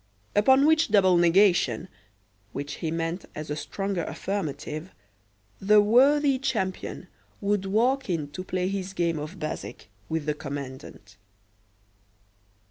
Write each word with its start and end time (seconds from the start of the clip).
Upon 0.35 0.65
which 0.65 0.87
double 0.89 1.15
negation, 1.15 1.87
which 2.53 2.77
he 2.81 2.89
meant 2.89 3.25
as 3.35 3.51
a 3.51 3.55
stronger 3.55 4.01
affirmative, 4.05 4.89
the 5.59 5.79
worthy 5.79 6.39
champion 6.39 7.07
would 7.39 7.67
walk 7.67 8.09
in 8.09 8.29
to 8.29 8.43
play 8.43 8.67
his 8.67 8.93
game 8.93 9.19
of 9.19 9.37
bezique 9.37 9.89
with 10.09 10.25
the 10.25 10.33
commandant. 10.33 11.17